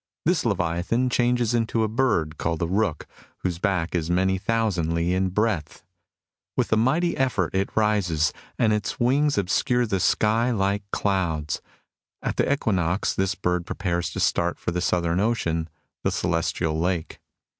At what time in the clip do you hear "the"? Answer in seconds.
2.57-2.67, 9.87-9.99, 12.37-12.51, 14.71-14.81, 16.03-16.09